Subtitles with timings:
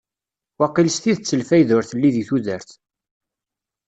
[0.59, 2.69] Waqil s tidet lfayda ur telli deg tudert.